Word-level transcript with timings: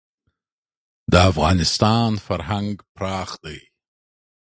د 1.11 1.13
افغانستان 1.31 2.11
فرهنګ 2.25 2.71
پراخ 2.95 3.29
دی. 3.43 3.59